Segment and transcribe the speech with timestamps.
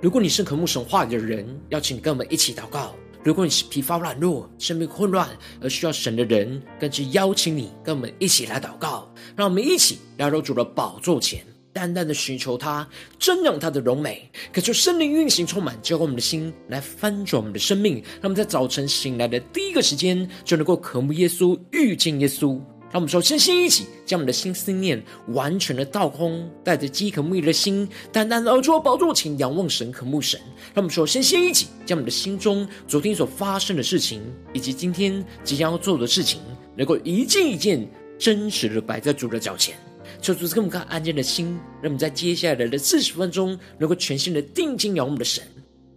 [0.00, 2.94] 如果你是渴慕神话语的人，邀请你跟我们一起祷告；
[3.24, 5.28] 如果你是疲乏软弱、生命混乱
[5.60, 9.12] 而需要神的人，更是邀请你跟我们一起来祷告。
[9.34, 17.94] 让我们一起来到主的宝座前，淡淡的寻求他，瞻仰他的荣美，渴求圣灵运行充满，浇灌我们的心，来翻转我们的生命。
[17.94, 22.60] 让我们在早晨醒来的第一个时间，就能够渴慕耶稣，遇见耶稣。
[22.90, 30.40] 让我们首先先一起将我们的心思念完全的倒空，带着饥渴慕义的心，单单的坐宝座前仰望神、渴慕神。
[30.72, 34.22] 让我们首先先一起将我们的心中昨天所发生的事情，
[34.54, 36.40] 以及今天即将要做的事情，
[36.74, 37.86] 能够一件一件
[38.18, 39.76] 真实的摆在主的脚前，
[40.22, 41.48] 求主赐给我们看安静的心，
[41.82, 45.44] 让我们在接下来的四十分钟，能够全心的定睛仰望我们的神。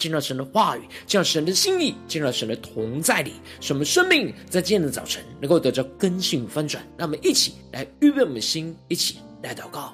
[0.02, 6.84] 进入到神的话语，进入到神的心意，进入到神的同在里，使我们生命在今天的早晨能够得到根性翻转。
[6.98, 9.94] 让我们一起来预备我们的心，一起来祷告。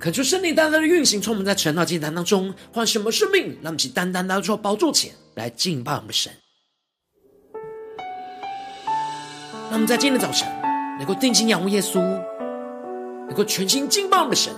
[0.00, 6.32] 恳求圣灵单单的运行，充满在晨祷祭坛当中，换什么生命，让我们单单来到宝座前来敬拜我们的神。
[9.68, 10.48] 让我们在今天的早晨
[10.98, 12.00] 能够定睛仰望耶稣，
[13.28, 14.54] 能够全心敬拜我们的神，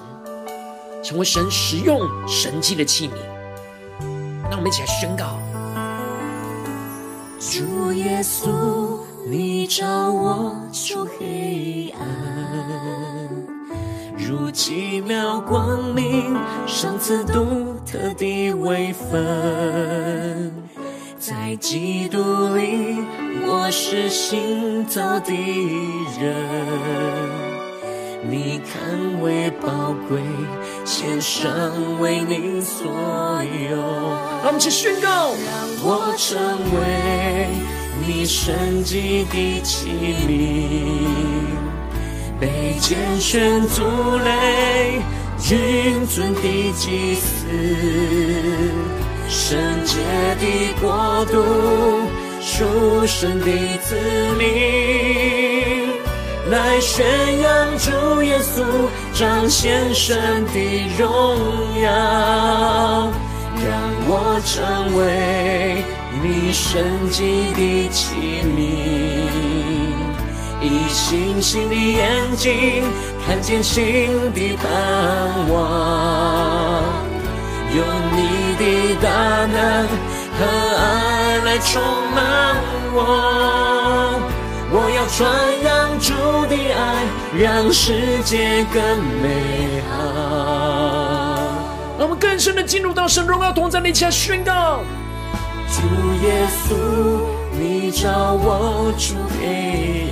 [1.02, 3.14] 成为神使用神迹的器皿。
[4.48, 5.40] 让我们一起来宣告：
[7.40, 13.21] 主耶稣，你照我出黑暗。
[14.32, 16.34] 如奇妙光明，
[16.66, 20.50] 赏赐独特的位分，
[21.18, 22.16] 在基督
[22.56, 22.96] 里，
[23.44, 25.34] 我是新造的
[26.18, 26.34] 人。
[28.26, 30.18] 你看为宝贵，
[30.86, 32.86] 献上为你所
[33.68, 33.76] 有。
[33.76, 35.36] 让我们一起宣告，让
[35.84, 36.40] 我成
[36.80, 37.48] 为
[38.06, 39.90] 你神迹的器
[40.26, 41.61] 皿。
[42.42, 43.84] 被拣选族
[44.18, 45.00] 类，
[45.38, 47.46] 君尊的祭司，
[49.28, 50.00] 圣洁
[50.40, 50.44] 的
[50.80, 51.40] 国度，
[52.40, 53.46] 属神的
[53.84, 53.94] 子
[54.36, 55.92] 民，
[56.50, 57.06] 来宣
[57.42, 58.64] 扬主耶稣，
[59.14, 60.58] 彰显神的
[60.98, 61.38] 荣
[61.80, 61.92] 耀，
[63.54, 63.70] 让
[64.08, 64.10] 我
[64.44, 65.00] 成为
[66.20, 67.22] 你圣洁
[67.54, 68.16] 的器
[68.56, 69.31] 皿。
[70.62, 72.84] 以星星的眼睛
[73.26, 74.64] 看见新的盼
[75.52, 76.82] 望，
[77.74, 79.08] 用你的大
[79.46, 79.86] 能
[80.38, 80.40] 和
[80.76, 80.80] 爱
[81.44, 81.82] 来充
[82.14, 82.20] 满
[82.94, 82.96] 我。
[84.74, 85.20] 我要传
[85.64, 85.68] 扬
[85.98, 86.14] 主
[86.46, 86.80] 的爱，
[87.36, 88.80] 让世界更
[89.20, 89.92] 美好。
[91.98, 94.80] 让我们更深的进入到神荣耀同在里，起来宣告：
[95.68, 95.82] 主
[96.24, 96.74] 耶稣，
[97.52, 100.08] 你照我出黑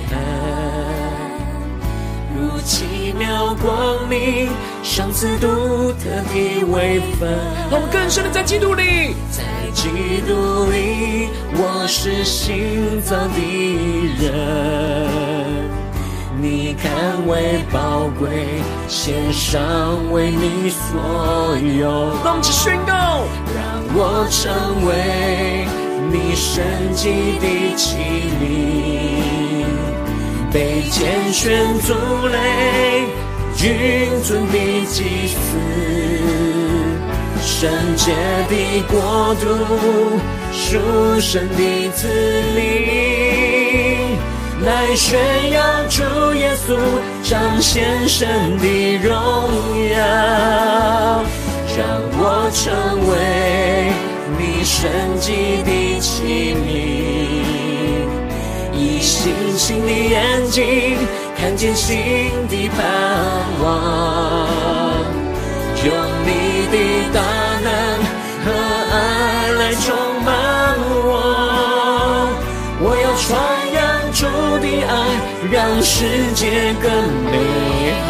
[2.63, 4.49] 奇妙光明，
[4.83, 5.47] 赏赐独
[5.93, 7.29] 特的位分。
[7.69, 9.43] 让我们更深的在基督里，在
[9.73, 9.89] 基
[10.27, 13.37] 督里，我是新造的
[14.19, 14.31] 人。
[16.41, 18.47] 你看为宝贵，
[18.87, 19.61] 献上
[20.11, 20.99] 为你所
[21.79, 22.13] 有。
[22.23, 23.63] 让我宣告，让
[23.93, 24.51] 我成
[24.87, 25.67] 为
[26.11, 26.63] 你圣
[26.95, 27.97] 洁的器
[28.41, 29.60] 皿。
[30.51, 31.93] 被拣选族
[32.27, 33.05] 类，
[33.55, 33.73] 君
[34.23, 34.57] 尊的
[34.87, 35.37] 祭司，
[37.41, 38.11] 圣洁
[38.49, 39.47] 的国度，
[40.51, 40.77] 属
[41.21, 42.07] 神的子
[42.53, 44.17] 民，
[44.65, 45.17] 来宣
[45.51, 46.03] 扬主
[46.35, 46.77] 耶稣，
[47.23, 48.27] 彰显神
[48.57, 49.09] 的荣
[49.89, 50.03] 耀，
[51.77, 51.79] 让
[52.17, 52.21] 我
[52.53, 52.61] 成
[53.07, 53.11] 为
[54.37, 55.69] 你神迹的
[56.01, 56.65] 器皿，
[58.99, 60.97] 星星的眼睛
[61.37, 61.95] 看见新
[62.47, 62.79] 的盼
[63.61, 63.65] 望，
[65.83, 65.93] 用
[66.25, 66.29] 你
[66.71, 66.75] 的
[67.13, 67.19] 大
[67.61, 67.69] 能
[68.43, 68.47] 和
[68.91, 68.95] 爱
[69.59, 69.85] 来充
[70.23, 70.29] 满
[71.03, 71.09] 我，
[72.81, 73.29] 我要传
[73.73, 73.79] 扬
[74.13, 74.19] 主
[74.59, 74.91] 的爱，
[75.51, 76.85] 让世界更
[77.31, 77.33] 美
[78.07, 78.09] 好。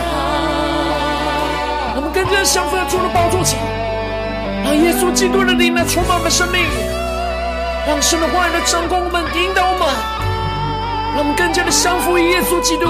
[1.95, 3.59] 我们跟着相逢主的宝座前。
[4.63, 6.61] 让耶稣基督的灵来充满我们生命，
[7.87, 9.83] 让神的话语来掌管我们、引导我们，
[11.13, 12.87] 让我们更加的相服于耶稣基督。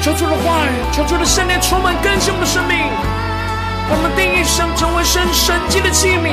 [0.00, 2.78] 求主的话语，求主的圣灵充满更新我们的生命，
[3.88, 6.32] 让我们定义生成为神神迹的器皿，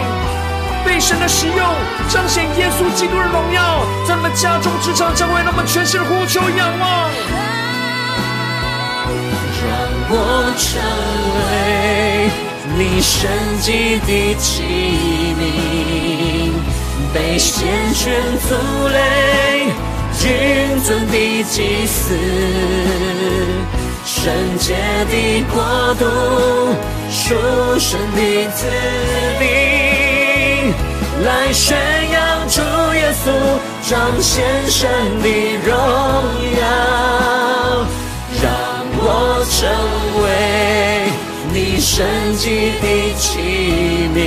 [0.85, 1.59] 被神的使用，
[2.07, 7.09] 彰显耶稣基督的荣耀，在我们家中、职场、教会，让我们全心的呼求、仰望，
[9.59, 9.75] 让
[10.09, 10.79] 我成
[11.49, 12.29] 为。
[12.77, 13.29] 你神
[13.61, 14.63] 迹的器
[15.39, 16.51] 皿，
[17.13, 18.13] 被献全
[18.49, 18.53] 族
[18.89, 19.71] 类，
[20.25, 20.33] 君
[20.81, 22.17] 尊的祭司，
[24.03, 24.73] 圣洁
[25.05, 25.61] 的国
[25.99, 26.03] 度，
[27.11, 27.35] 属
[27.77, 28.65] 神的子
[29.39, 29.43] 民，
[31.23, 31.77] 来宣
[32.11, 32.17] 扬
[32.49, 32.59] 主
[32.95, 33.25] 耶稣，
[33.87, 34.89] 彰显神
[35.21, 35.29] 的
[35.63, 35.69] 荣
[36.57, 36.59] 耀，
[38.41, 38.43] 让
[38.97, 39.05] 我
[39.51, 39.61] 成
[40.23, 40.25] 为。
[41.53, 42.03] 你神
[42.35, 43.29] 迹的器
[44.15, 44.17] 皿，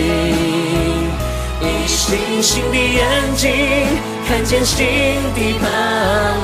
[2.08, 3.04] 星星的眼
[3.36, 3.52] 睛
[4.26, 4.86] 看见新
[5.34, 5.68] 的盼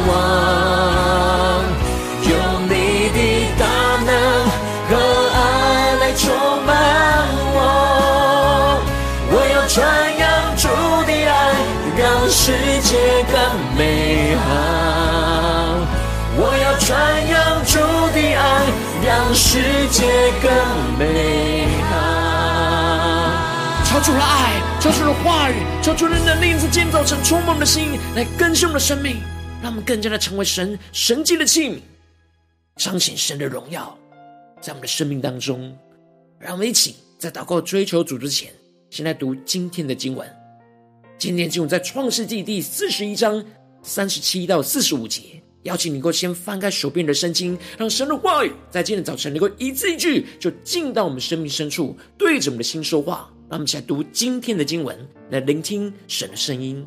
[0.09, 0.13] 望，
[2.21, 2.33] 用
[2.69, 3.19] 你的
[3.59, 3.65] 大
[4.05, 4.13] 能
[4.91, 4.93] 和
[5.33, 5.37] 爱
[6.01, 6.23] 来充
[6.67, 6.69] 满
[7.55, 7.57] 我。
[9.31, 9.75] 我要传
[10.19, 10.23] 扬
[10.55, 10.69] 主
[11.07, 11.33] 的爱，
[11.97, 12.53] 让世
[12.83, 13.35] 界更
[13.75, 13.81] 美
[14.45, 14.47] 好。
[16.37, 16.93] 我要传
[17.27, 17.35] 扬
[17.65, 17.73] 主
[18.13, 18.45] 的爱。
[19.07, 20.03] 让世界
[20.43, 20.51] 更
[20.99, 21.93] 美好。
[23.85, 29.17] 超出了爱，超出了话语，超出了能力，在今天早晨充满我们的心，来更新我们的生命，
[29.63, 31.79] 让我们更加的成为神神迹的器皿，
[32.77, 33.99] 彰显神的荣耀，
[34.61, 35.75] 在我们的生命当中。
[36.39, 38.53] 让我们一起在祷告追求主之前，
[38.91, 40.31] 先来读今天的经文。
[41.17, 43.43] 今天经文在创世纪第四十一章
[43.83, 45.23] 三十七到四十五节。
[45.63, 53.31] 邀请你能够先翻开手边的圣经，让神的话语在今天早晨能够一字一句就进到我们生命深处，对着我们的心说话。
[53.55, 54.99] 让我们一起来读今天的经文，
[55.31, 56.85] 来聆听神的声音。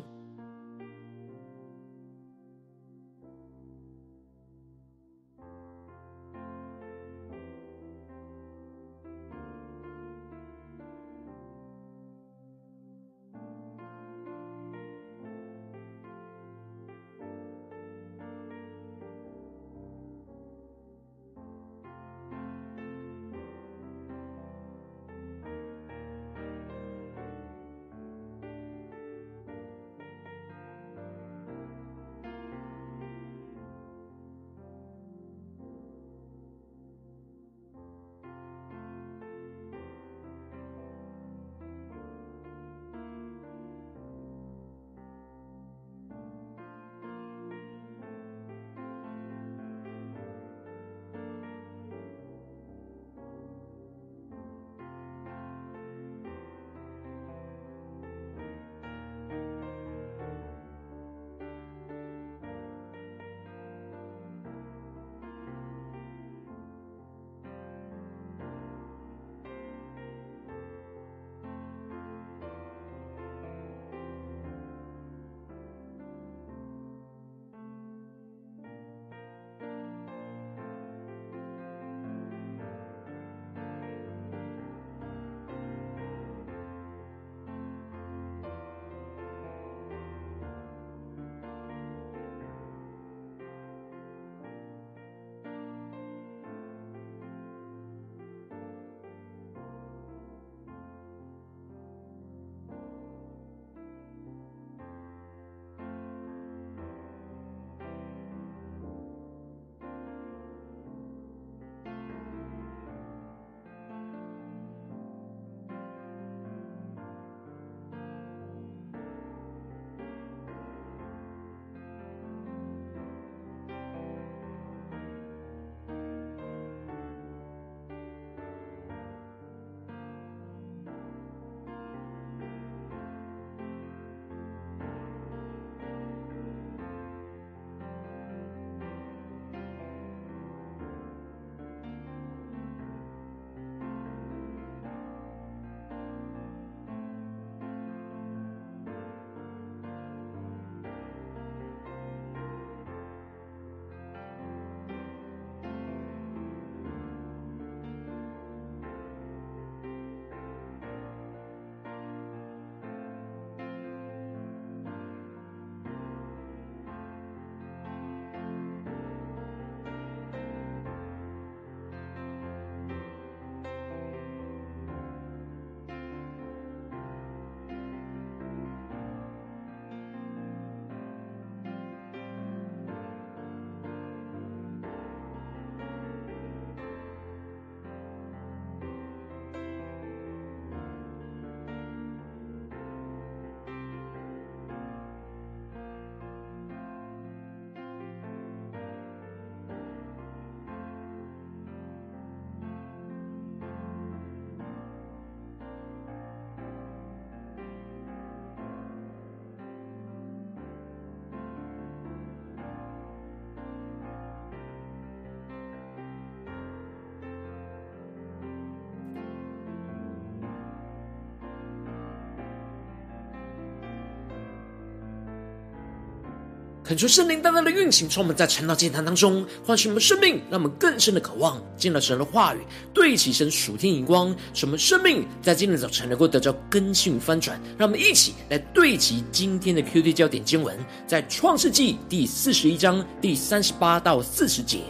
[226.88, 232.60] 恳求圣灵单单的运行，充满在晨祷祭坛当中，唤醒我们生命，让我们更深的渴望见到神的话语，
[232.94, 237.60] 对齐神属天眼光，使我们生命在今天早晨能够得到更新翻转。
[237.76, 244.80] 让我们一起来对齐今天的 QD 焦点经文，在创世纪第四十一章第三十八到四十节，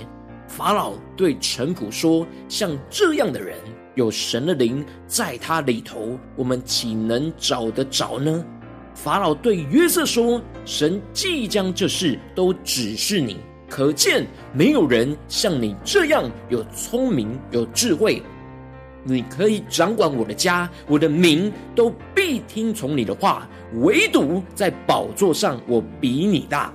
[0.47, 3.59] 法老对臣仆说：“像这样的人，
[3.97, 8.45] 有神的灵在他里头，我们岂能找得着呢？”
[9.03, 13.37] 法老对约瑟说：“神即将这事都指示你，
[13.69, 18.21] 可见没有人像你这样有聪明有智慧。
[19.05, 23.49] 你可以掌管我的家，我的民都必听从你的话。
[23.83, 26.73] 唯独在宝座上，我比你大。”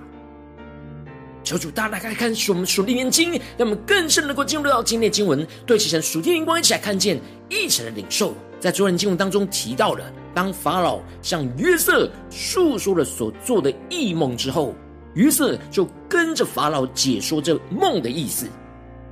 [1.44, 8.34] 求主大大开看，使我们属灵眼睛，让我们更深能够进入到今天的经文，对齐神属天灵光，一起来看见，一起来领受。
[8.64, 14.74] 在昨人经文当中提到了，当法老向约瑟诉说了所做的异梦之后，
[15.16, 18.48] 约瑟就跟着法老解说这梦的意思，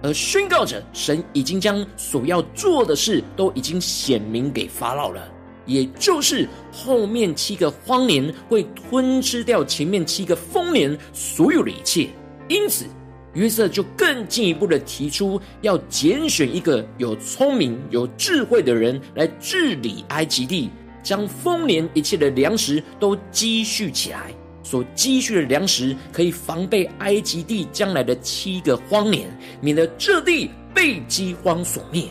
[0.02, 5.22] 而宣告着神已经将所要做的事都已经显明给法老了，
[5.66, 12.08] 也就是后面七个荒年会吞吃掉前面七个丰年所有的一切。
[12.48, 12.86] 因此，
[13.34, 20.70] 约瑟就更进一步的提出，要拣选一个有聪明、有智慧的人来治理埃及地，
[21.02, 24.34] 将丰年一切的粮食都积蓄起来。
[24.64, 29.28] 所积蓄的粮食可以防备埃及地将来的七个荒年，
[29.60, 32.06] 免得这地被饥荒所灭。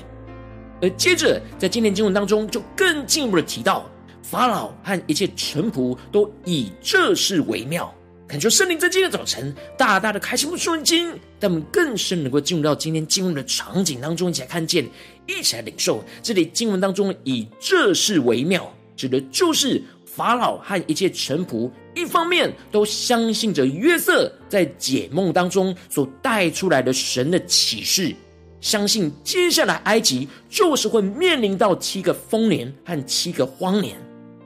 [0.83, 3.85] 而接着，在今天经文当中，就更进一步的提到，
[4.23, 7.95] 法老和一切臣仆都以这事为妙。
[8.31, 11.09] 恳求圣灵在今天早晨大大的开启我们属灵，
[11.41, 14.89] 让我们更深能够进入到今天经文的场景当中，一起来看见，
[15.27, 16.05] 一起来领受。
[16.23, 28.15] 这里经文当中以这事为妙，指的就是法老和一切臣仆，一方面都相信着约瑟在解梦当中所带出来的神的启示，
[28.61, 33.97] 相信接下来埃及就是会面临到七个丰年和七个荒年。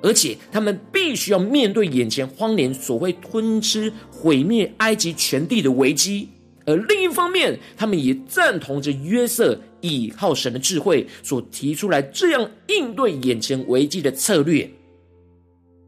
[0.05, 6.29] 而且他们必须要面对眼前荒年所会吞吃、毁灭埃及全地的危机，
[6.67, 14.71] 而另一方面，他们也赞同着约瑟倚靠神的智慧所提出来这样应对眼前危机的策略。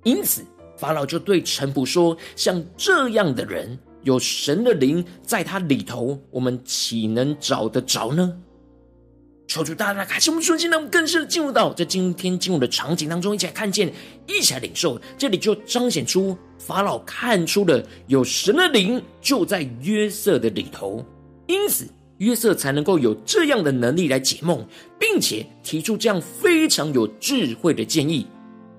[0.03, 0.43] 因此，
[0.79, 8.33] 法老就对臣仆说：“像这样的人，有神的灵在他里头，我们岂能找得着呢？”
[9.47, 13.93] 求主大大开启我们的心，让我们更深的进入到在今天进入的场景当中，一起来看见，
[14.27, 15.01] 一起来领受。
[15.17, 21.05] 这里就彰显出法老看出了有神的灵就在约瑟的里头，
[21.47, 21.87] 因此
[22.19, 24.67] 约瑟才能够有这样的能力来解梦，
[24.99, 28.27] 并且提出这样非常有智慧的建议。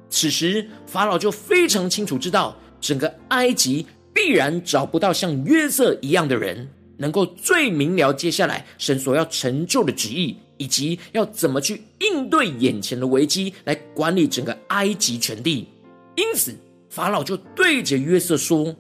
[0.09, 10.38] 此时法老就非常清楚知道，整个埃及必然找不到像约瑟一样的人，能够最明了接下来神所要成就的旨意。
[10.57, 15.67] 以及要怎么去应对眼前的危机，来管理整个埃及全地。
[16.15, 16.55] 因此，
[16.89, 18.75] 法老就对着约瑟说：“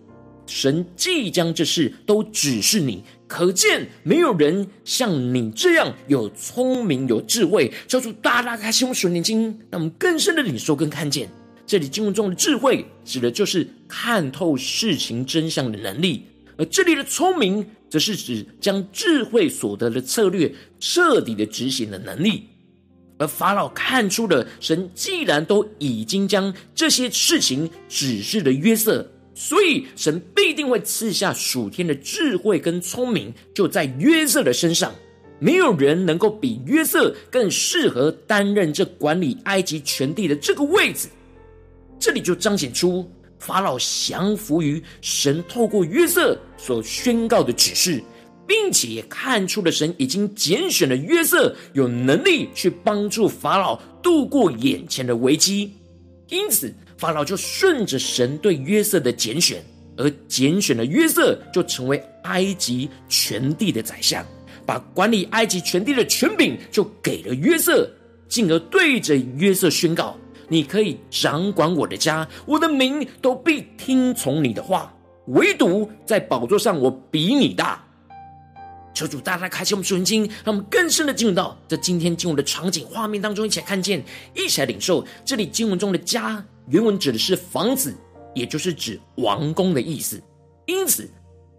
[0.47, 11.29] 神即将这事都指示你，可见没有人像你这样有聪明有智慧。”叫出大大开心，我们属灵眼睛，让我们更深的领受跟看见。
[11.65, 16.23] 这里经文中的智慧，指的就是看透事情真相的能力。
[16.57, 22.43] 而这里的聪明，则是指将智慧所得的策略彻底的执行的能力。
[23.19, 34.93] 而法老看出了神既然都已经将这些事情指示了约瑟，所以神必定会赐下属天的智慧跟聪明，就在约瑟的身上。
[35.39, 41.07] 没有人能够比约瑟更适合担任这管理埃及全地的这个位置。
[41.99, 43.07] 这里就彰显出。
[43.39, 48.01] 法老降服于神透过约瑟所宣告的指示，
[48.47, 55.73] 并且也看出了神已经拣选了约瑟，有能力去帮助法老度过眼前的危机。
[56.29, 59.63] 因此，法老就顺着神对约瑟的拣选，
[59.97, 64.25] 而拣选了约瑟，就成为埃及全地的宰相，
[64.65, 67.89] 把管理埃及全地的权柄就给了约瑟，
[68.27, 70.17] 进而对着约瑟宣告。
[70.49, 74.93] 你可以掌管我的家，我的民都必听从你的话。
[75.27, 77.83] 唯独在宝座上，我比你大。
[78.93, 85.05] 求主大大开启我们属灵经，让我们更深的进入到这今天经文的场景画面当中，一起来看见，一起来领受。
[85.23, 87.93] 这里经文中的家，原文指的是房子，
[88.33, 90.19] 也就是指王宫的意思。
[90.65, 91.07] 因此，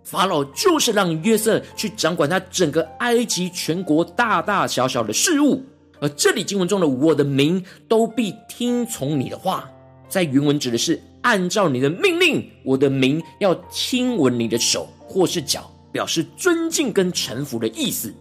[0.03, 5.63] 法老就是让约瑟去掌管他整个埃及全国大大小小的事务。
[6.01, 9.69] 而这里经文中的“我的民都必听从你的话”，
[10.09, 18.15] 在原文指的是按照你的命令，我的民要亲吻你的手或是脚，表示尊敬跟臣服的意思。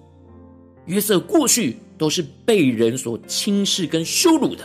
[0.85, 4.63] 约瑟过去都是被人所轻视跟羞辱的，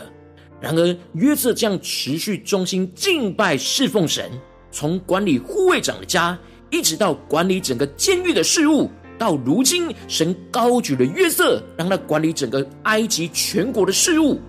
[0.61, 4.31] 然而约瑟这样持续忠心敬拜侍奉神，
[4.71, 6.37] 从管理护卫长的家，
[6.69, 14.39] 一直到管理整个监狱的事务，到如今神高举了约瑟，让他管理整个埃及全国的事务。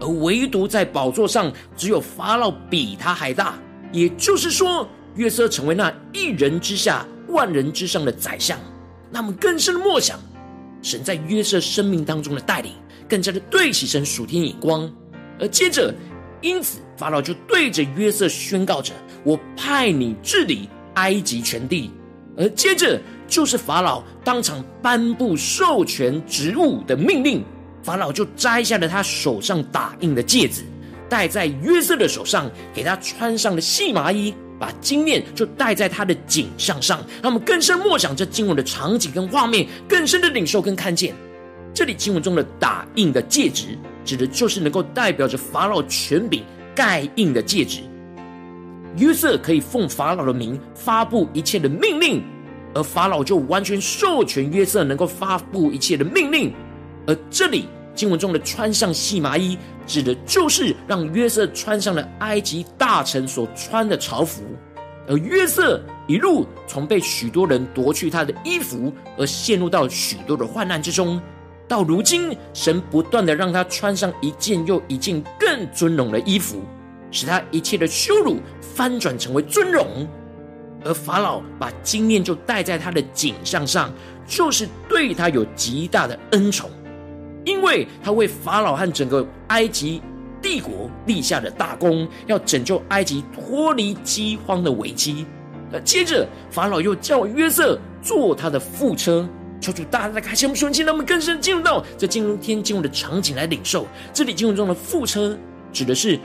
[0.00, 3.58] 而唯独在宝座上，只有法老比他还大。
[3.92, 8.58] 也就是说，约瑟成为那一人之下、万人之上的宰相。
[9.10, 10.18] 那么更深的默想，
[10.82, 12.72] 神在约瑟生命当中的带领，
[13.08, 14.90] 更加的对齐神属天眼光。
[15.38, 15.94] 而接着，
[16.40, 21.90] 因此法老就对着约瑟宣告着：“我派你治理埃及全地。”
[22.36, 23.00] 而接着
[23.34, 27.44] 就是法老当场颁布授权职务的命令。
[27.82, 30.62] 法老就摘下了他手上打印的戒指，
[31.08, 37.00] 戴在约瑟的手上，给他穿上了细麻衣，把金链就戴在他的颈项上。
[37.20, 41.12] 让我们更深默想这经文的场景跟画面，更深的领受跟看见。
[41.74, 47.80] 这里经文中的打印的戒指，指的就是能够代表着法老权柄盖印的戒指。
[48.96, 52.22] 约瑟可以奉法老的名发布一切的命令，
[52.74, 56.52] 而法老就完全授权约瑟能够发布一切的命令。
[57.06, 59.56] 而这里经文中的穿上细麻衣，
[59.86, 64.42] 指的就是让约瑟穿上了埃及大臣所穿的朝服。
[65.06, 71.20] 而约瑟一路从被许多人夺去他的衣服，而陷入到许多的患难之中，
[71.68, 76.62] 到如今神不断的让他穿上一件又一件更尊荣的衣服，
[77.10, 80.08] 使他一切的羞辱翻转成为尊荣。
[80.84, 83.92] 而法老把金链就戴在他的颈项上，
[84.26, 86.70] 就是对他有极大的恩宠。
[87.44, 90.00] 因为他为法老和整个埃及
[90.40, 95.26] 帝国立下了大功，要拯救埃及脱离饥荒的危机。
[95.70, 99.28] 那接着法老又叫约瑟坐他的副车，
[99.60, 103.86] 求主大大开启我们属灵，让我们更深进入到这进入天进入的场景来领受。
[104.12, 105.36] 这里经文中的副车
[105.72, 106.18] 指的是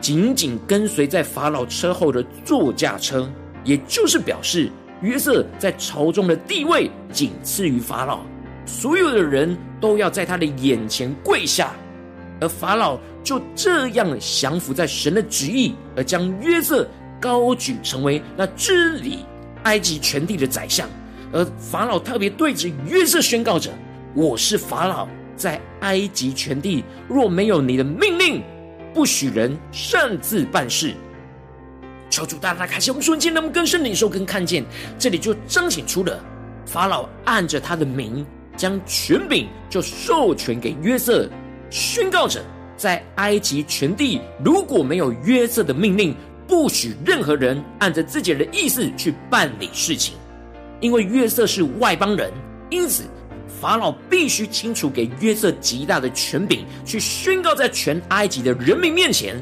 [0.00, 3.30] 紧紧跟随在法老车后的座驾车，
[3.64, 8.20] 也就是表示约瑟在朝中的地位仅次于法老。
[8.66, 11.72] 所有的人都要在他的眼前跪下，
[12.40, 16.88] 而法老就这样降服在神的旨意，而将约瑟
[17.20, 19.18] 高举成为那治理
[19.64, 20.88] 埃及全地的宰相。
[21.32, 23.70] 而法老特别对着约瑟宣告着
[24.14, 28.42] ：“我是法老，在埃及全地若没有你的命令，
[28.94, 30.94] 不许人擅自办事。”
[32.10, 34.64] 求主大大开启我们瞬间，那么更深领受跟看见，
[34.98, 36.22] 这里就彰显出了
[36.66, 38.24] 法老按着他的名。
[38.56, 41.28] 将权柄就授权给约瑟，
[41.70, 42.40] 宣告着
[42.76, 46.14] 在埃及全地如果没有约瑟的命令，
[46.46, 50.14] 不许任何人按着自己的意思去办理事情。
[50.80, 52.32] 因为约瑟是外邦人，
[52.70, 53.02] 因此
[53.60, 59.34] 法老必须清楚给约瑟极大的权柄，去宣告在全埃及的人民面前，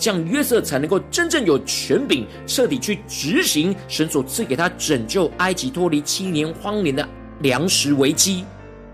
[0.00, 7.08] 这样约瑟才能够真正有权柄，彻底去执行神所赐给他拯救埃及脱离七年荒年的。
[7.42, 8.44] 粮食危机，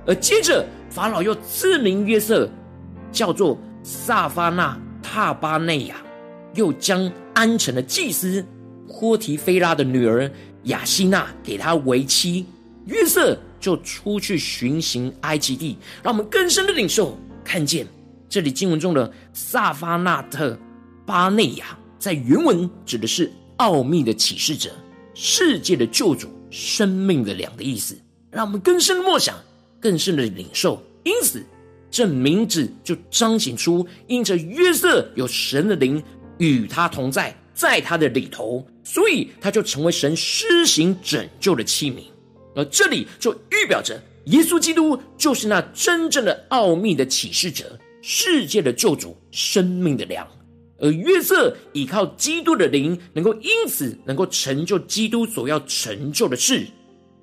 [0.07, 2.49] 而接着法老又赐名约瑟，
[3.11, 5.97] 叫做萨法纳塔巴内亚，
[6.55, 8.47] 又将安城的祭司
[8.87, 10.31] 波提菲拉的女儿
[10.63, 12.47] 雅西娜给他为妻，
[12.85, 15.77] 约瑟就出去巡行埃及地。
[16.05, 17.85] 让我们更深的领受，看见
[18.29, 20.57] 这里经文中的萨法纳特
[21.07, 24.73] 巴内亚，在原文指的是奥秘的启示者、
[25.15, 27.97] 世界的救主、生命的粮的意思。
[28.33, 29.39] 让我们更深的默想，
[29.81, 30.83] 更深的领受。
[31.05, 31.47] 因此，
[31.91, 36.03] 这名字就彰显出，因着约瑟有神的灵
[36.39, 42.01] 与他同在，在他的里头，所以他就成为神施行拯救的器皿。
[42.57, 50.27] 而这里就预表着，耶稣基督就是那真正的奥秘的启示者，世界的救主，生命的粮。
[50.79, 56.67] 而约瑟依靠基督的灵，能够因此能够成就基督所要成就的事。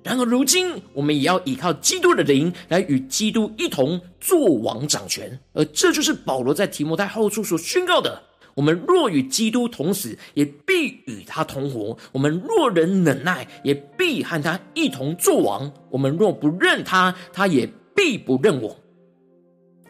[0.02, 8.22] 然而，如今我们也要依靠基督的灵来与基督一同作王掌权，而这就是保罗在提摩太后书所宣告的：
[8.54, 18.76] 我们若与基督同死，也必与他同活；我们若人忍耐，也必和他一同作王；我们若不认他，他也必不认我。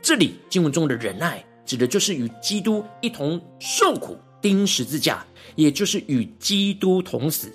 [0.00, 1.44] 这里经文中的忍耐，
[1.75, 7.53] 指的就是与基督一同受苦、钉十字架，也就是与基督同死。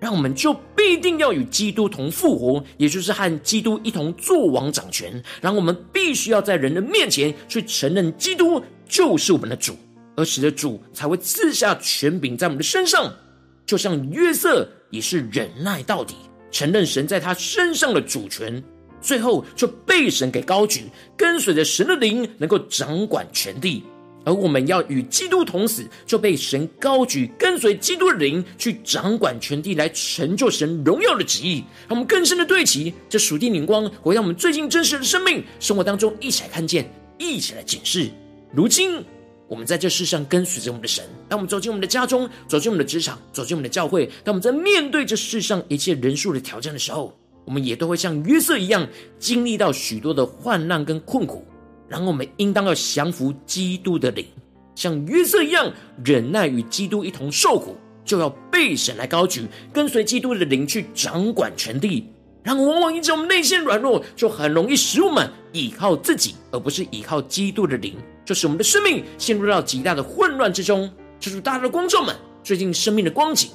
[0.00, 5.20] 让我们就必定要与基督同复活，也就是和基督一同作王掌权。
[5.40, 9.76] 然后我们必须要在人的面前去承认基督就是我们的主，
[10.14, 13.12] 而使得主才会赐下权柄在我们的身上。
[13.66, 16.14] 就像约瑟也是忍耐到底，
[16.52, 18.62] 承认神在他身上的主权，
[19.06, 20.82] 最后就被神给高举，
[21.16, 23.84] 跟随着神的灵，能够掌管全地。
[24.24, 31.62] 而我们要与基督同死，就被神高举，跟随基督的灵去掌管全地，来成就神荣耀的旨意。
[31.86, 38.10] 让我们更深的对齐这属地灵光，回到我们最近真实的生命生活当中，一起来看见，一起来检视。
[38.52, 39.00] 如今
[39.46, 47.16] 我们在这世上跟随着我们的神，当我们走进我们的家中，走进我们的职场，走进我们的教会，当我们在面对这世上一切人数的挑战的时候，
[47.46, 48.86] 我们也都会像约瑟一样，
[49.18, 51.46] 经历到许多的患难跟困苦。
[51.88, 54.26] 然后我们应当要降服基督的灵，
[54.74, 55.72] 像约瑟一样
[56.04, 62.12] 忍耐与基督一同受苦，就要被神来高举，跟随基督的灵去掌管全地。
[62.42, 70.90] 然后往往因着我们内心软弱，就很容易使我们倚靠自己，而不是倚靠基督的灵，就使我们的生命陷入到极大的混乱之中。
[71.20, 73.50] 这是大家的观众们最近生命的光景。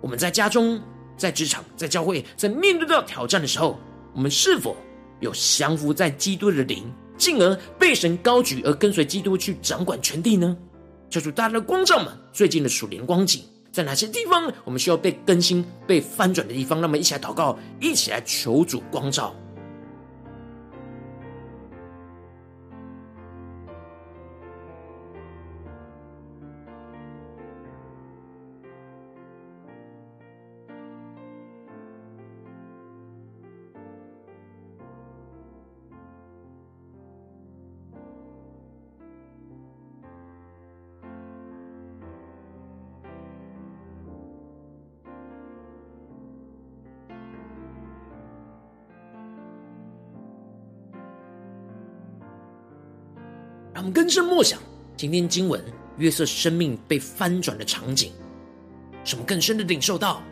[0.00, 0.80] 我们在家中、
[1.16, 3.78] 在职场、在教会，在面对到挑战的时候，
[4.14, 4.76] 我们是否
[5.20, 6.84] 有降服在基督的灵？
[7.18, 10.56] 进而被神高举，而跟随基督去掌管全地呢？
[11.08, 14.52] 求主大家的光照们，最近的属灵光景在哪些地方？
[14.64, 16.80] 我们需要被更新、被翻转的地方？
[16.80, 19.34] 那么一起来祷告，一起来求主光照。
[54.12, 54.60] 深默想
[54.94, 55.58] 今天经文
[55.96, 58.12] 约瑟生命被翻转的场景，
[59.04, 60.22] 什么更深的领受到，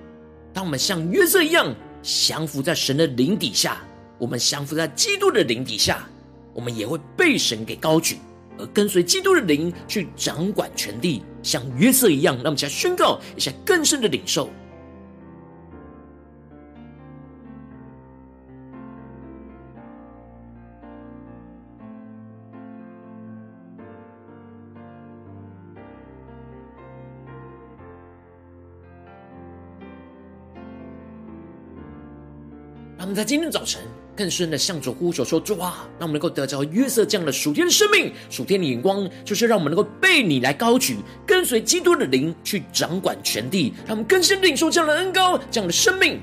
[0.53, 3.83] 当我们像约瑟一样降服在神的灵底下，
[4.19, 6.07] 我们降服在基督的灵底下，
[6.53, 8.19] 我们也会被神给高举，
[8.59, 12.35] 而跟随基督的灵去掌管全地，像约瑟一样。
[12.37, 14.51] 让我们再宣告一下更深的领受。
[33.01, 33.81] 让我们在今天早晨
[34.15, 43.73] 更深的向主呼求说：“主啊，让我们能够得着约瑟这样的属天的生命、属天的眼光，就是让我们能够被你来高举，跟随基督的灵去掌管全地。
[43.87, 46.21] 让我们更深领受这样的恩膏、这样的生命。”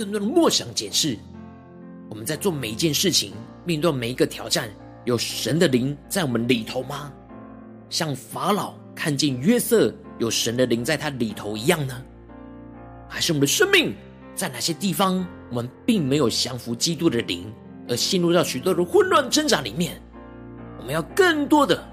[0.00, 1.14] 更多的默想检视，
[2.08, 3.34] 我们在做每一件事情，
[3.66, 4.70] 面对每一个挑战，
[5.04, 7.12] 有神的灵在我们里头吗？
[7.90, 12.02] 像法老看见约瑟有神的灵在他里头一样呢？
[13.10, 13.94] 还是我们的生命
[14.34, 17.52] 在哪些地方，我们并没有降服基督的灵，
[17.86, 20.00] 而陷入到许多的混乱挣扎里面？
[20.78, 21.86] 我们要更多的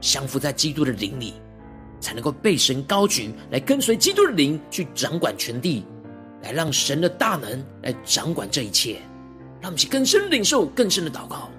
[0.00, 1.34] 降服在基督的灵里，
[2.00, 5.84] 才能够被神高举，来跟随基督的灵去掌管全地。
[6.44, 9.00] 来让神的大能来掌管这一切，
[9.60, 11.50] 让我们去更深领受更深的祷告。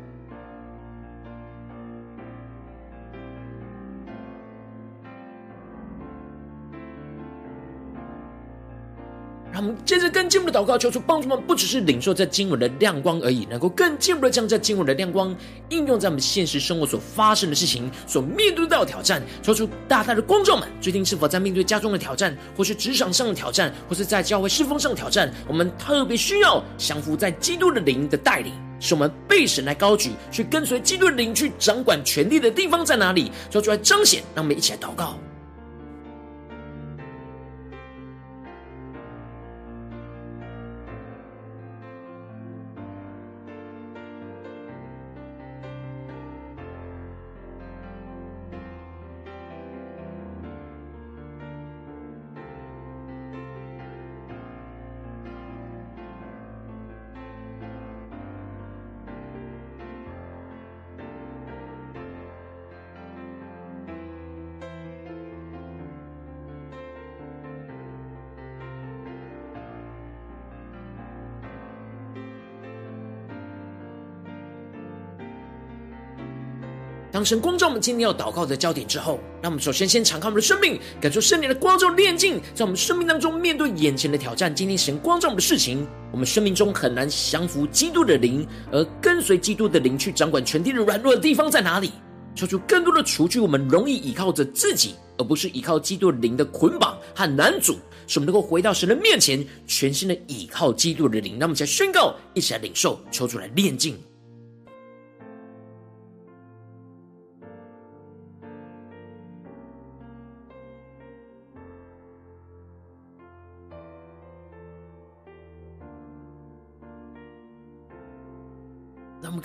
[9.55, 15.33] 让我们接着更进一步的祷告，求主帮助我们，不只是领受这经文的亮光而已，能够更进一步的将这经文的亮光
[15.69, 19.23] 应用在我们现实生活所发生的事情、所面对到的挑战。
[19.41, 25.33] 求主大大的光照们，最近是否在面对家中的挑战，或是职场上的挑战，或是在教会侍奉上的挑战？
[25.47, 33.31] 我们特别需要降服在基督的灵的带领，使我们被神来高举，去跟随基督的灵去掌管权力的地方在哪里？
[33.49, 35.17] 求主来彰显，让我们一起来祷告。
[77.25, 84.53] 神光照我们今天要祷告的焦点之后，让我们首先先敞开我们的生命，感受圣灵的光照炼净，在我们生命当中面对眼前的挑战。
[84.53, 91.91] 今天神光照我们的事情，我们生命中很难降服基督的灵，而跟随基督的灵去掌管全地的软弱的地方在哪里？
[92.35, 97.73] 求出更多的除去我们容易依靠着自己，而不是依靠基督的灵的捆绑和拦阻，
[98.05, 101.39] 使我们能够回到神的面前，全新的依靠基督的灵。
[101.39, 103.97] 让我们一起来宣告，一起来领受，求主来炼净。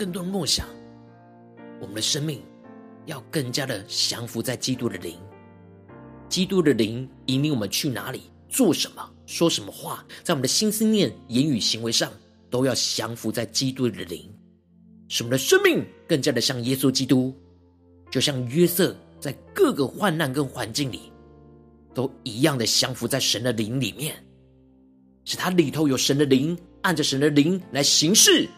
[0.01, 0.67] 更多的梦想，
[1.79, 2.41] 我们的生命
[3.05, 5.15] 要更加的降服在基督的灵，
[6.27, 12.11] 基督的灵引领我们去哪里，做什么，说什么话，在我们的心思念、言语、行为上，
[12.49, 14.27] 都要降服在基督的灵，
[15.09, 17.35] 使我们的生命更加的像耶稣基督，
[18.11, 21.13] 就像约瑟在各个患难跟环境里，
[21.93, 24.17] 都一样的降服在神的灵里面，
[25.27, 28.49] 使他里头有神的灵，按着神的灵来行事。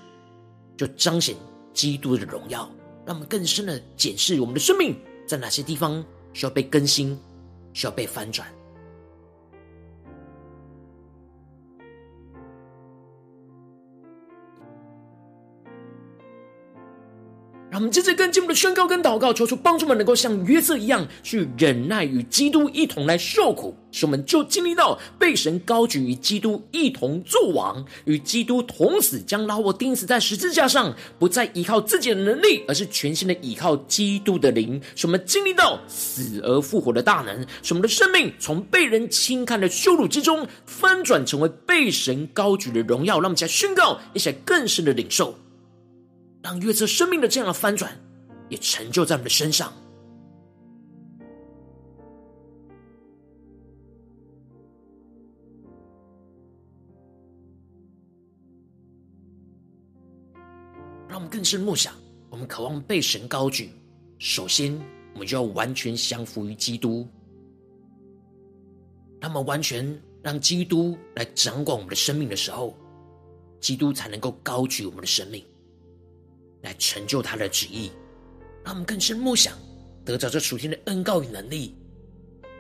[0.77, 1.37] 就彰显
[1.73, 2.71] 基督的荣耀，
[3.07, 7.19] 让我们更深的检视我们的生命，在哪些地方需要被更新，
[7.73, 8.47] 需要被翻转。
[17.73, 43.15] 让我们接着跟进一步的宣告跟祷告，求主帮助们能够像约瑟一样，去忍耐与基督一同来受苦，使我们就经历到被神高举与基督一同作王，与基督同死，将老我钉死在十字架上，不再依靠自己的能力，而是全心的依靠基督的灵，使我们经历到死而复活的大能，使我们的生命从被人轻看的羞辱之中翻转成为被神高举的荣耀。
[43.15, 45.35] 让我们一起来宣告，一起来更深的领受。
[46.43, 47.97] 让约瑟生命的这样的翻转，
[48.49, 49.73] 也成就在我们的身上。
[61.09, 61.95] 让我们更深默想，
[62.29, 63.71] 我们渴望被神高举。
[64.19, 64.75] 首先，
[65.13, 67.07] 我们就要完全降服于基督，
[69.21, 69.87] 那么完全
[70.23, 72.75] 让基督来掌管我们的生命的时候，
[73.61, 75.45] 基督才能够高举我们的生命。
[76.63, 77.91] 来成就他的旨意，
[78.65, 79.53] 让我们更深默想，
[80.05, 81.75] 得着这属天的恩膏与能力，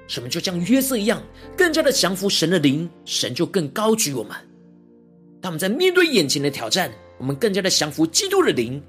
[0.06, 1.22] 什么就像约瑟一样，
[1.56, 4.36] 更加的降服神的灵，神就更高举我们。
[5.40, 8.82] 当我们在面对眼前的挑战，我们更加的降服基督的灵，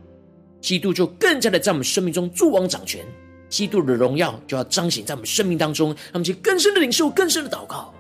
[0.62, 3.06] 基督就更加的在我们生命中作王掌权，
[3.50, 7.94] 基督的荣耀就要彰显在我们生命当中，让我们去更深的领受，更深的祷告。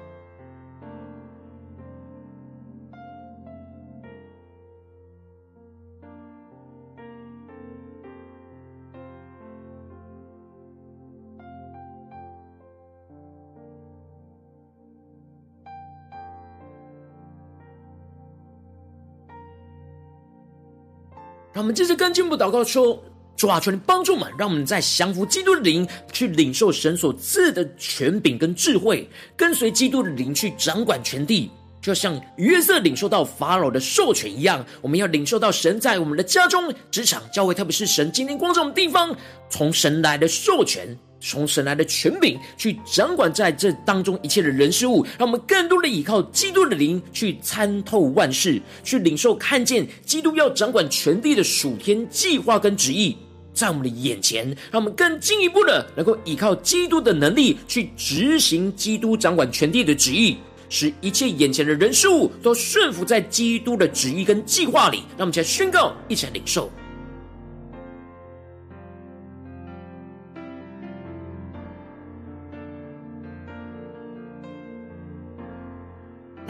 [21.53, 23.01] 让我们继续跟进步祷告说：
[23.37, 34.65] 主啊，求你帮助我们，让我们在降服基督的灵，去领受神所赐的权柄跟智慧，跟随基督的灵去掌管全地，就像约瑟领受到法老的授权一样。
[34.81, 39.15] 我们要领受到神在我们的家中、职场、教会，特别是神今天光照的地方，
[39.49, 40.97] 从神来的授权。
[41.25, 53.15] 从神来的权柄去掌管在这当中一切的人事物，让我们更多的依靠基督的灵去参透万事，去领受看见基督要掌管全地的属天计划跟旨意，
[53.53, 60.35] 在我们的眼前，让我们更进一步的能够依靠基督的能力去执行基督掌管全地的旨意，
[60.67, 64.97] 使一切眼前的人事物都顺服在基督的旨意跟计划里。
[65.17, 66.69] 让我们一起来宣告，一起来领受。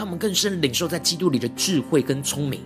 [0.03, 2.59] 让我们更深领受在基督里的智慧跟聪明，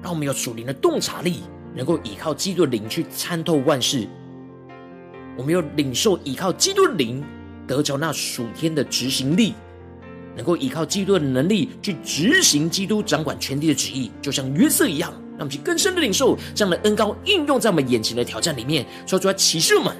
[0.00, 1.40] 让我们有属灵的洞察力，
[1.74, 4.06] 能够依靠基督的灵去参透万事。
[5.36, 7.20] 我们有领受依靠基督的灵，
[7.66, 9.54] 得着那属天的执行力，
[10.36, 15.10] 能够依靠基督的能力去执行基督掌管全地的旨意，就像约瑟一样。
[15.30, 19.96] 让我们去更深的领受这样的恩膏应用在我们眼前的挑战里面，说出来启示我们。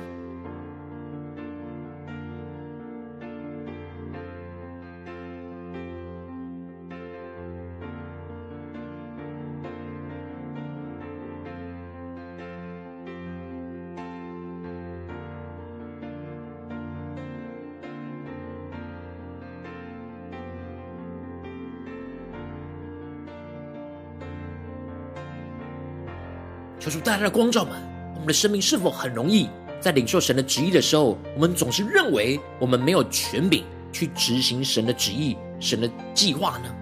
[27.05, 27.75] 大大的光照们，
[28.15, 33.63] 我们的生命是否很容易在领受神的旨意的时候，我们总是认为我们没有权柄
[33.93, 36.75] 去执行神的旨意、神的计划呢？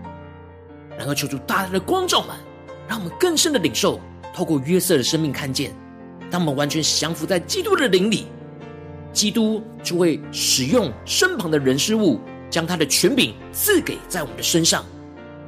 [0.97, 2.37] 然后求主大大的光照们，
[2.89, 4.01] 让我们更深的领受，
[4.33, 5.75] 透过约瑟的生命看见，
[6.31, 8.27] 当我们完全降服在基督的灵里，
[9.13, 14.85] 基督就会使用身旁的人事物，将他的权柄赐给在我们的身上。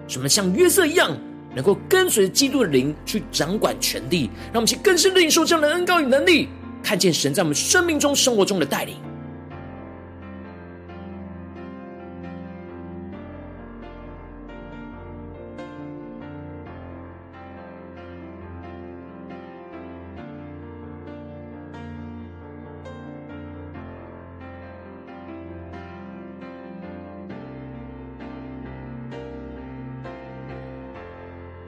[0.09, 1.17] 什么像约瑟一样，
[1.55, 6.49] 能够跟随基督的灵去掌管权力，让我们去更深的领受这样的恩高与能力，
[6.83, 8.97] 看见神在我们生命中、生活中的带领。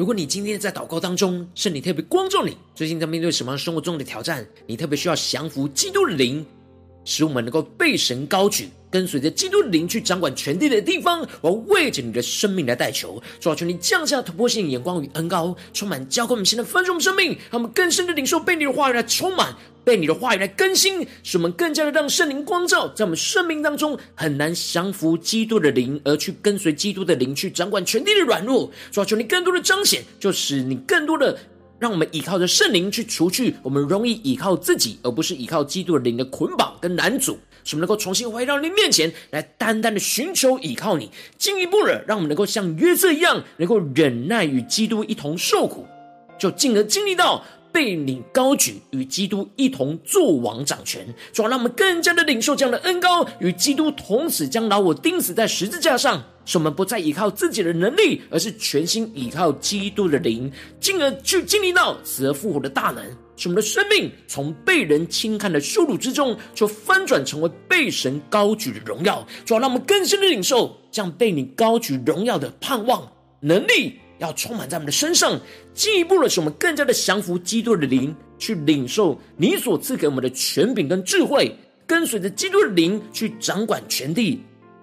[0.00, 6.42] 如果你今天在祷告当中，圣灵特别光照你，最近在面对什么生活中的挑战，你特别需要降服基督的灵，
[7.04, 11.26] 使我们能够被神高举，跟随着基督的灵去掌管全地的地方。
[11.40, 19.54] 我为着你的生命来代求，主啊，求你降下突破性眼光与恩膏，充满浇灌我们现在丰盛生命，让我们更深的领受被你的话语来充满。
[19.82, 28.70] 被你的话语来更新，使我们更加的让圣灵光照，在我们生命当中很难降服基督的灵，而去跟随基督的灵去掌管全地的软弱。
[28.92, 31.36] 主啊，求你更多的彰显，就使你更多的
[31.78, 45.86] 让我们依靠着圣灵去除去我们容易依靠自己，而不是依靠基督的灵的捆绑跟难阻，使我们能够重新回到你面前来，单单的寻求依靠你，进一步的让我们能够像约瑟一样，能够忍耐与基督一同受苦，
[46.38, 47.44] 就进而经历到。
[47.72, 60.50] 被你高举，与基督一同作王掌权，主要让我们更加的领受这样的恩膏，与基督同死，将老我钉死在十字架上，使我们不再依靠自己的能力，而是全心依靠基督的灵，
[60.80, 63.04] 进而去经历到死而复活的大能，
[63.40, 69.26] 使我们的生命从被人轻看的羞辱之中，就翻转成为被神高举的荣耀。
[69.46, 73.10] 主要让我们更深的领受这样被你高举荣耀的盼望
[73.40, 73.98] 能力。
[74.18, 75.40] 要充满在我们的身上，
[75.72, 84.38] 进一步的使我们更加的降服基督的灵，去领受你所赐给我们的权柄跟智慧，跟随着基督的灵去掌管全地，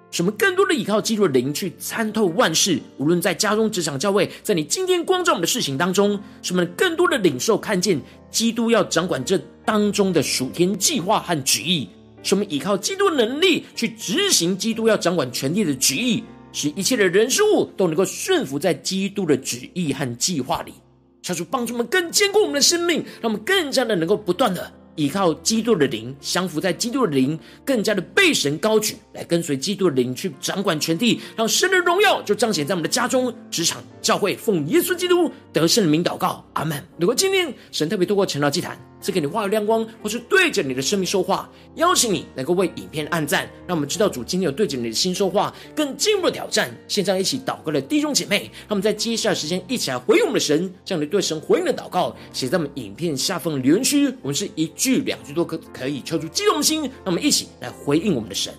[0.10, 2.82] 使我们更多的依靠基督的灵去参透万事。
[2.98, 11.88] 无论在家中、职场、教会，在你今天光照我们的事情当中，使我们更多的领受看见基督要掌管这当中的属天计划和旨意，
[12.24, 16.24] 使我们依靠基督能力去执行基督要掌管权力的旨意。
[16.54, 20.74] 使一切的人事物都能够顺服在基督的旨意和计划里，
[21.22, 36.84] 求主帮助我们更坚固我们的生命，让我们更加的能够不断的依靠基督的灵，降服在基督的灵，更加的被神高举，来跟随基督的灵去掌管全地，让神的荣耀就彰显在我们的家中、职场、教会，奉耶稣基督得胜的名祷告，阿门。
[37.00, 46.76] 如果今天神特别透过晨祷祭坛赐给你话语亮光，或是对着你的生命说话，邀请你能够为影片按赞，让我们知道主今天有对着你的心说话，更进一步的挑战。
[46.88, 58.54] 现在一起祷告的弟兄姐妹，让我们在接下来的时间一起来回应我们的神，将你对神回应的祷告写在我们影片下方留言区，我们是一句句两句都可可以敲出激动心，那么一起来回应我们的神。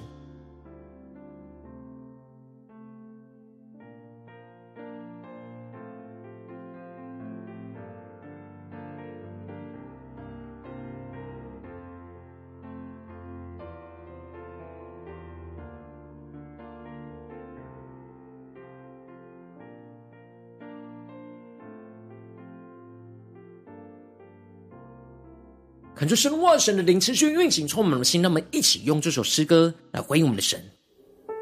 [25.99, 28.23] 恳求神话神的灵持续运行，充满我们的心。
[28.23, 30.63] 让我们一起用这首诗歌来回应我们的神，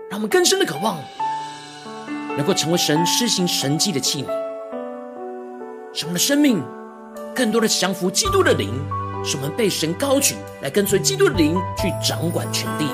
[0.08, 0.98] 让我们更深的渴望，
[2.38, 4.28] 能够成为神施行神迹的器皿，
[5.92, 6.62] 使我们的生命
[7.34, 8.72] 更多的降服基督的灵，
[9.22, 12.86] 使我们被神高举，来跟随基督的灵去掌管全地。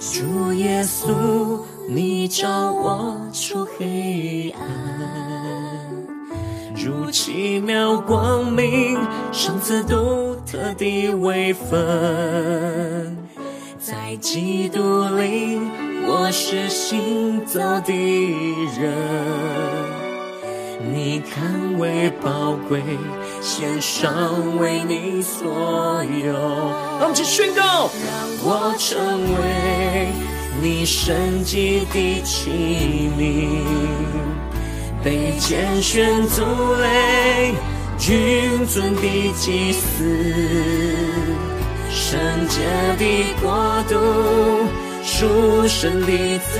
[0.00, 5.35] 主耶稣，你照我出黑暗，
[6.86, 8.96] 如奇妙光明，
[9.32, 13.16] 赏赐独特的位分，
[13.76, 14.78] 在基督
[15.16, 15.58] 里，
[16.06, 17.92] 我是行走的
[18.78, 18.94] 人。
[20.94, 22.80] 你看为宝贵，
[23.40, 25.44] 献上为你所
[26.24, 26.32] 有。
[27.00, 28.14] 让我们宣告，让
[28.44, 28.96] 我成
[29.34, 30.06] 为
[30.62, 33.58] 你神迹的器皿，
[35.06, 36.42] 被拣选族
[36.82, 37.54] 类，
[37.96, 39.02] 君尊的
[39.36, 40.04] 祭司，
[41.88, 42.58] 圣洁
[42.98, 43.04] 的
[43.40, 43.94] 国度，
[45.04, 46.08] 属神的
[46.40, 46.58] 子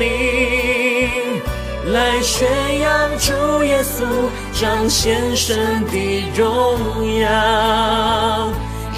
[0.00, 0.02] 民。
[1.92, 2.48] 来宣
[2.80, 4.04] 扬主耶稣
[4.60, 5.56] 彰显神
[5.86, 6.44] 的荣
[7.20, 7.28] 耀，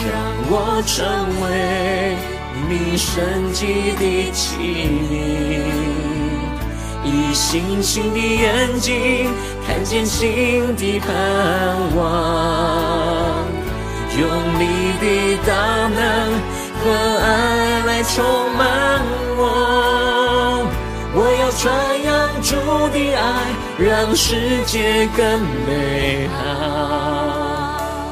[0.01, 0.09] 让
[0.49, 1.05] 我成
[1.43, 1.47] 为
[2.71, 4.57] 你神迹的器
[5.11, 6.18] 皿，
[7.05, 9.31] 以星星的眼睛
[9.67, 11.09] 看见新的盼
[11.97, 12.03] 望，
[14.19, 14.29] 用
[14.59, 14.63] 你
[15.01, 15.05] 的
[15.47, 15.51] 大
[15.89, 15.99] 能
[16.81, 16.83] 和
[17.21, 17.27] 爱
[17.87, 18.15] 来充
[18.57, 18.61] 满
[19.37, 19.41] 我，
[21.15, 21.67] 我要传
[22.03, 22.09] 扬。
[22.41, 22.55] 主
[22.93, 23.21] 的爱
[23.79, 25.21] 让世界更
[25.67, 26.78] 美好。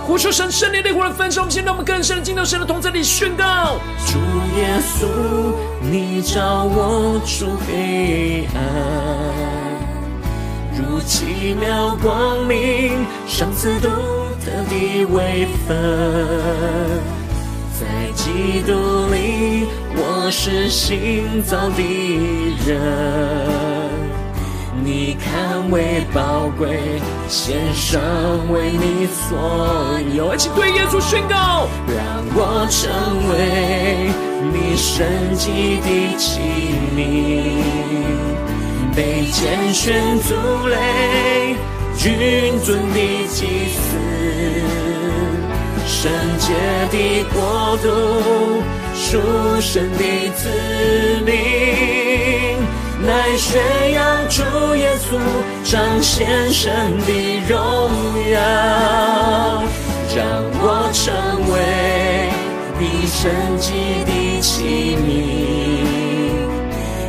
[0.06, 3.76] 呼求神圣灵的灵魂焚烧，我们现在我们更深的进到神的同在里宣告：
[4.06, 4.20] 主
[4.56, 5.04] 耶稣，
[5.82, 8.62] 你照我出黑暗，
[10.78, 13.88] 如奇妙光明，赏赐独
[14.44, 15.76] 特的位分，
[17.74, 17.84] 在
[18.14, 18.72] 基督
[19.12, 21.82] 里，我是新造的
[22.64, 24.05] 人。
[24.84, 26.78] 你看为宝贵，
[27.28, 28.00] 献上
[28.52, 29.36] 为你所
[30.14, 32.88] 有，一起对耶稣宣告，让我成
[33.30, 34.10] 为
[34.52, 36.40] 你神迹的器
[36.94, 36.98] 皿，
[38.94, 40.34] 被拣选族
[40.68, 41.56] 类，
[41.96, 42.98] 君尊的
[43.28, 43.96] 祭司，
[45.86, 46.54] 圣洁
[46.92, 47.86] 的国度，
[48.94, 49.20] 属
[49.60, 50.04] 神的
[50.34, 50.48] 子
[51.24, 52.25] 民。
[53.04, 53.60] 来宣
[53.92, 54.42] 扬主
[54.74, 55.18] 耶稣
[55.70, 57.12] 彰显神的
[57.46, 57.90] 荣
[58.32, 58.40] 耀，
[60.16, 60.24] 让
[60.58, 61.04] 我成
[61.52, 61.54] 为
[62.78, 63.66] 你神迹
[64.06, 65.06] 的器皿，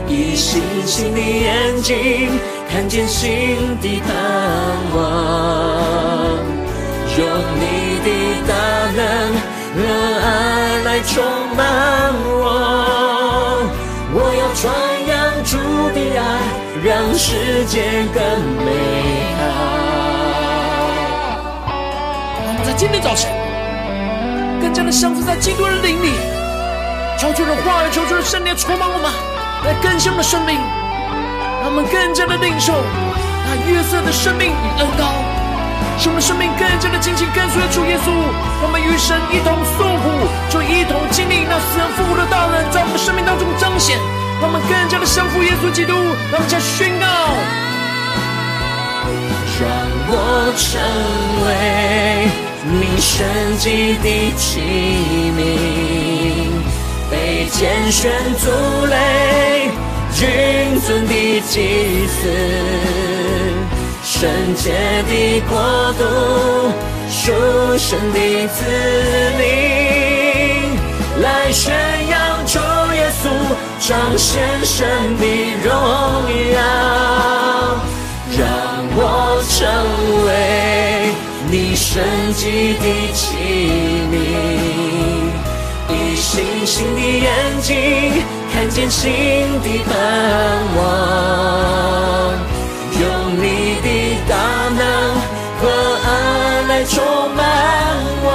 [0.09, 2.37] 以星星的眼睛
[2.69, 4.13] 看见新的盼
[4.93, 4.97] 望，
[7.17, 7.19] 用
[7.55, 7.63] 你
[8.03, 8.07] 的
[8.45, 8.51] 大
[8.91, 9.01] 能
[9.73, 9.77] 和
[10.21, 10.25] 爱
[10.83, 11.23] 来充
[11.55, 11.59] 满
[12.25, 12.43] 我，
[14.13, 14.86] 我要传。
[16.15, 16.39] 爱
[16.83, 18.21] 让世界更
[18.63, 18.71] 美
[19.35, 19.41] 好。
[22.39, 23.29] 我们在今天早晨
[24.61, 26.11] 更加的降服在基督的灵里，
[27.17, 29.11] 求主的话语，求主的圣灵充满我们，
[29.65, 30.55] 来更新我们的生命，
[31.61, 32.73] 让我们更加的领受
[33.45, 35.17] 那约瑟的生命与恩膏，
[35.97, 38.09] 使我们生命更加的紧紧跟随主耶稣。
[38.59, 43.97] 让我们与神一同受苦，就一同经历那死而复活的大能，在我们生命当中彰显。
[44.39, 45.93] 让我们更加的降服耶稣基督，
[46.31, 47.05] 让我们宣告，
[49.59, 49.65] 让
[50.09, 50.13] 我
[50.55, 50.69] 成
[51.43, 51.49] 为
[52.69, 53.07] 你神
[53.57, 54.07] 迹的
[54.37, 54.61] 器
[55.33, 55.39] 皿，
[57.09, 58.51] 被拣选族
[58.85, 59.71] 类，
[60.13, 62.29] 君尊的祭司，
[64.03, 64.69] 圣洁
[65.07, 65.57] 的国
[65.97, 66.05] 度，
[67.09, 67.33] 属
[67.79, 68.63] 神的子
[69.39, 69.41] 民，
[71.23, 71.73] 来宣
[72.07, 72.59] 扬主
[73.27, 73.31] 稣。
[73.79, 75.23] 彰显神的
[75.63, 75.69] 荣
[76.51, 76.57] 耀，
[78.35, 78.39] 让
[78.95, 78.99] 我
[79.47, 79.55] 成
[80.25, 80.27] 为
[81.49, 82.03] 你神
[82.33, 83.21] 迹的器
[84.11, 84.13] 皿，
[85.93, 87.27] 以星星的眼
[87.61, 87.69] 睛
[88.51, 89.05] 看见新
[89.61, 89.93] 的盼
[90.75, 90.79] 望，
[92.99, 93.03] 用
[93.37, 93.45] 你
[93.83, 93.87] 的
[94.27, 94.33] 大
[94.75, 94.81] 能
[95.61, 95.61] 和
[96.03, 96.07] 爱
[96.67, 96.95] 来充
[97.35, 97.39] 满
[98.23, 98.27] 我，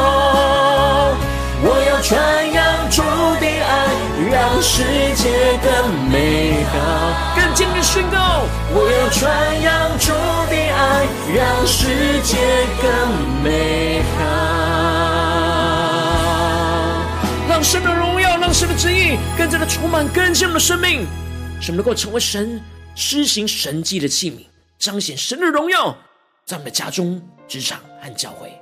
[4.75, 4.83] 世
[5.16, 5.29] 界
[5.62, 8.43] 更美好，更坚定宣告，
[8.73, 10.09] 我要传扬主
[10.49, 11.07] 的爱，
[11.37, 12.39] 让世界
[12.81, 12.89] 更
[13.43, 14.23] 美好。
[17.51, 21.07] 让神的荣耀，让神的旨意更加的充满更新我们的生命，
[21.61, 22.59] 使我们能够成为神
[22.95, 24.47] 施行神迹的器皿，
[24.79, 25.95] 彰显神的荣耀，
[26.47, 28.59] 在我们的家中、职场和教会。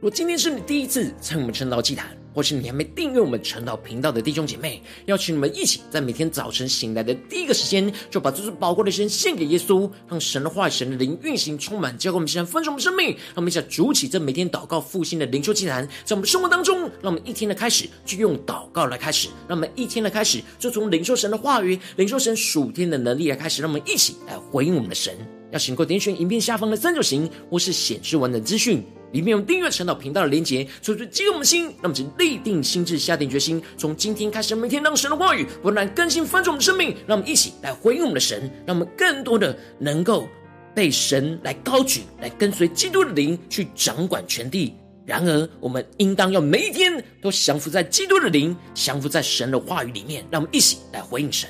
[0.00, 13.08] 如今天是你第一次参与我们晨祷祭坛，或是你还没订阅我们晨祷频道的弟兄姐妹，邀请你们一起在每天早晨醒来的第一个时间，就把这最宝贵的时间献给耶稣，让神的话语、神的灵运行充满，交给我们现在丰盛的生命。
[13.08, 25.12] 让我们一起来筑起这每天祷告复兴的灵修祭坛，在我们生活当中，让我们一天的开始就用祷告来开始，让我们一天的开始就从领受神的话语、领受神属天的能力来开始，让我们一起来回应我们的神。
[25.50, 28.86] 要请各位点选影片下方的三角形，或是显示完整资讯。
[29.12, 40.28] 里面有订阅晨祷频道的连结，所以说激动我们的心，让我们立定心智，下定决心，从今天开始，每天让神的话语不断更新翻转我们的生命，让我们一起来回应我们的神，让我们更多的能够
[40.74, 44.74] 被神来高举，来跟随基督的灵去掌管全地。
[45.06, 51.48] 然而，我们应当要每一天都降服在基督的灵，降服在神的话语里面，让我们一起来回应神。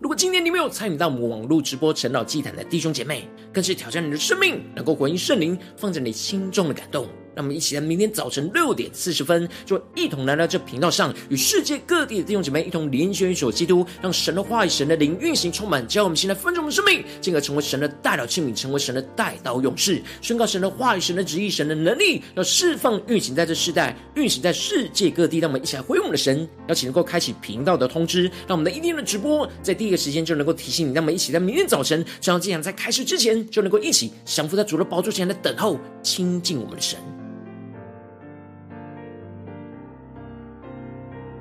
[0.00, 7.08] 如果今天你没有参与到我们网络直播陈老祭坛的弟兄姐妹，更是挑战你的生命，能够回应圣灵放在你心中的感动。
[7.38, 25.38] 让我们一起在明天早晨六点四十分，就一同来到这频道上，与世界各地的弟兄姐妹一同连接、一所基督，让神的话语、神的灵运行充满，教我们现在分盛的生命，进而成为神的代祷器皿，成为神的代祷勇士，宣告神的话语、神的旨意、神的能力，要释放运行在这世代，运行在世界各地。
[25.38, 30.92] 让我们一起来回应我们的神，邀请能够开启频道的通知，让我们的一天的直播在第一个时间就能够提醒你。
[30.92, 36.98] 让我们一起在明天早晨，这样这样在开始之前，就能够一起降服在主的宝座前来等候，亲近我们的神。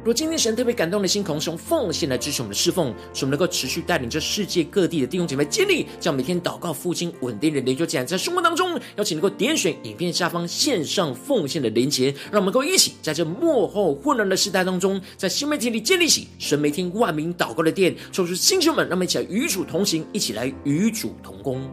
[0.07, 21.69] 若今天神特别感动的心，同时用奉献来支持我们的侍奉，使我们能够持续带领着世界各地的弟兄姐妹建立，这样每天祷告复兴稳定的灵修祭坛，在生活当中，邀请能够点选影片下方线上奉献的连结，让我们能够一起在这幕后混乱的时代当中，在新媒体里建立起神每天万名祷告的殿，说出星球们，让我们一起来与主同行，一起来与主同工。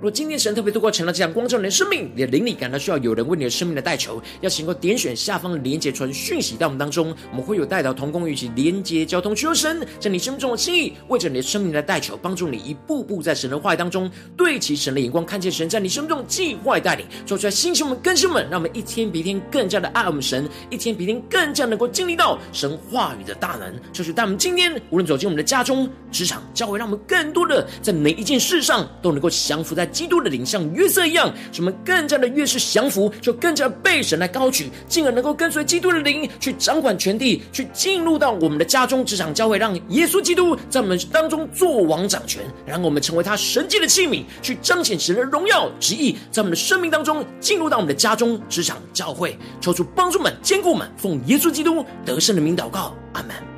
[0.00, 23.74] 若今天神特别透过成了这样光照你的生命，你的灵里感到需要有人为你的生命的代求，要请能够点选下方连结传讯息到我们当中，我们会有代祷同工，与其连接交通，求神在你生命中的心意，为着你的生命的代求，帮助你一步步在神的话语当中对齐神的眼光，看见神在你生命中计划带领，说出来星球们、更新们，让我们一天比一天更加的爱我们神，一天比一天更加能够经历到神话语的大能。
[23.92, 29.87] 就是当我们今天无论走进我们的家中、职场、教会，让我们更多的在每一件事上都能够降服在。
[29.88, 53.57] 基督的灵像约瑟一样，使我们更加的越是降服，就更加被神来高举，进而能够跟随基督的灵去掌管全地，去进入到我们的家中、职场、教会，让耶稣基督在我们当中作王掌权，让我们成为他神迹的器皿，去彰显神的荣耀旨意，在我们的生命当中进入到我们的家中、职场、教会，求主帮助们、坚固们，奉耶稣基督得胜的名祷告，阿门。